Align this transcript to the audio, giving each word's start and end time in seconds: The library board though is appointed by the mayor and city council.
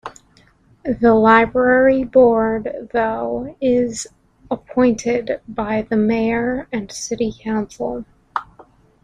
The 0.99 1.13
library 1.13 2.03
board 2.05 2.89
though 2.91 3.55
is 3.61 4.07
appointed 4.49 5.41
by 5.47 5.83
the 5.83 5.95
mayor 5.95 6.67
and 6.71 6.91
city 6.91 7.31
council. 7.39 8.05